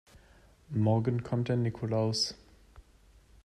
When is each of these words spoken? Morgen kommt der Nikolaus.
Morgen 0.71 1.21
kommt 1.21 1.47
der 1.49 1.57
Nikolaus. 1.57 2.33